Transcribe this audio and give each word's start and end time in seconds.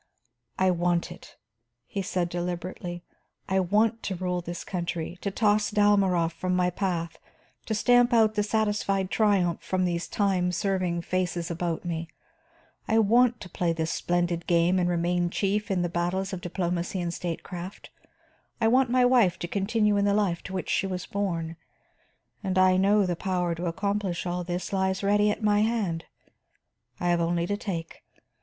"I 0.57 0.71
want 0.71 1.11
it," 1.11 1.37
he 1.85 2.01
said 2.01 2.27
deliberately. 2.27 3.03
"I 3.47 3.59
want 3.59 4.01
to 4.01 4.15
rule 4.15 4.41
this 4.41 4.63
country, 4.63 5.19
to 5.21 5.29
toss 5.29 5.69
Dalmorov 5.69 6.33
from 6.33 6.55
my 6.55 6.71
path, 6.71 7.19
to 7.67 7.75
stamp 7.75 8.11
out 8.11 8.33
the 8.33 8.41
satisfied 8.41 9.11
triumph 9.11 9.61
from 9.61 9.85
these 9.85 10.07
time 10.07 10.51
serving 10.51 11.03
faces 11.03 11.51
about 11.51 11.85
me. 11.85 12.07
I 12.87 12.97
want 12.97 13.39
to 13.41 13.49
play 13.49 13.73
this 13.73 13.91
splendid 13.91 14.47
game 14.47 14.79
and 14.79 14.89
remain 14.89 15.29
chief 15.29 15.69
in 15.69 15.83
the 15.83 15.87
battles 15.87 16.33
of 16.33 16.41
diplomacy 16.41 16.99
and 16.99 17.13
statecraft. 17.13 17.91
I 18.59 18.69
want 18.69 18.89
my 18.89 19.05
wife 19.05 19.37
to 19.37 19.47
continue 19.47 19.97
in 19.97 20.05
the 20.05 20.15
life 20.15 20.41
to 20.45 20.53
which 20.53 20.71
she 20.71 20.87
was 20.87 21.05
born. 21.05 21.57
And 22.43 22.57
I 22.57 22.75
know 22.75 23.05
the 23.05 23.15
power 23.15 23.53
to 23.53 23.67
accomplish 23.67 24.25
all 24.25 24.43
this 24.43 24.73
lies 24.73 25.03
ready 25.03 25.29
at 25.29 25.43
my 25.43 25.59
hand; 25.61 26.05
I 26.99 27.09
have 27.09 27.21
only 27.21 27.45
to 27.45 27.55
take. 27.55 28.01